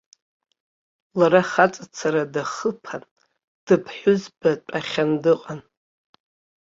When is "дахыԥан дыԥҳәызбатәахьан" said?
2.33-5.11